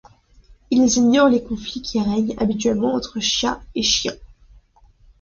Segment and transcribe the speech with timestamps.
[0.71, 4.17] Ils ignorent les conflits qui règnent habituellement entre chats et chiens.